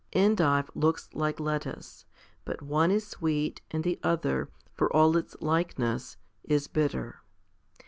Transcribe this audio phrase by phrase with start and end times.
[0.13, 2.05] Endive looks like lettuce;
[2.43, 7.21] but one is sweet, and the other, for all its likeness, is bitter.